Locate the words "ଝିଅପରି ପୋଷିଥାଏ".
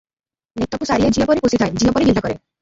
1.19-1.75